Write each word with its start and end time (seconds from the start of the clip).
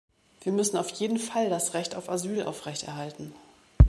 Wir 0.41 0.51
müssen 0.51 0.77
auf 0.77 0.89
jeden 0.89 1.19
Fall 1.19 1.51
das 1.51 1.75
Recht 1.75 1.93
auf 1.93 2.09
Asyl 2.09 2.41
aufrechterhalten. 2.43 3.35